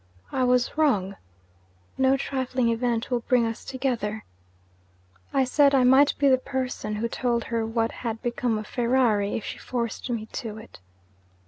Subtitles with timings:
[0.31, 1.15] I was wrong.
[1.95, 4.25] No trifling event will bring us together.
[5.31, 9.37] I said I might be the person who told her what had become of Ferrari,
[9.37, 10.79] if she forced me to it.